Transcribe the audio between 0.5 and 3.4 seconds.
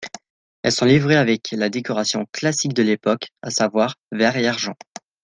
Elles sont livrées avec la décoration classique de l'époque,